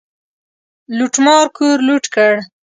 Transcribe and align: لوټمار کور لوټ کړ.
لوټمار 0.97 1.45
کور 1.57 1.77
لوټ 1.87 2.03
کړ. 2.13 2.33